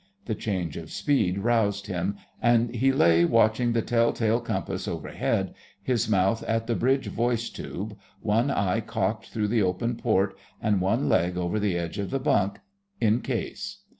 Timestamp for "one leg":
10.81-11.37